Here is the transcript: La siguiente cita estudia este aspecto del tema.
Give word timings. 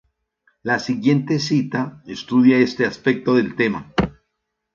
La 0.63 0.79
siguiente 0.79 1.37
cita 1.37 2.01
estudia 2.07 2.57
este 2.57 2.87
aspecto 2.87 3.35
del 3.35 3.55
tema. 3.55 3.93